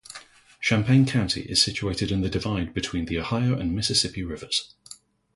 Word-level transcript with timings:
Champaign 0.59 1.05
County 1.05 1.41
is 1.41 1.61
situated 1.61 2.11
on 2.11 2.21
the 2.21 2.27
divide 2.31 2.73
between 2.73 3.05
the 3.05 3.19
Ohio 3.19 3.55
and 3.59 3.75
Mississippi 3.75 4.23
Rivers. 4.23 4.73